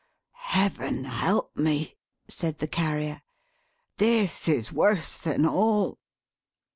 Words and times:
"Heaven 0.47 1.03
help 1.03 1.55
me!" 1.55 1.95
said 2.27 2.57
the 2.57 2.67
Carrier. 2.67 3.21
"This 3.99 4.47
is 4.47 4.73
worse 4.73 5.19
than 5.19 5.45
all." 5.45 5.99